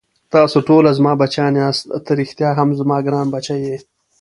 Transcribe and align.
تاسې 0.33 0.57
ټوله 0.67 0.89
زما 0.97 1.11
بچیان 1.21 1.53
یاست، 1.61 1.83
ته 2.05 2.11
ريښتا 2.19 2.49
هم 2.57 2.69
زما 2.79 2.97
ګران 3.05 3.27
بچی 3.33 3.57
یې. 3.65 3.77